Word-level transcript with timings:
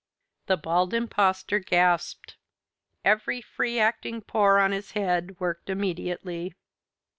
The 0.47 0.57
Bald 0.57 0.95
Impostor 0.95 1.59
gasped. 1.59 2.35
Every 3.05 3.39
free 3.39 3.77
acting 3.77 4.21
pore 4.23 4.57
on 4.57 4.71
his 4.71 4.93
head 4.93 5.39
worked 5.39 5.69
immediately. 5.69 6.55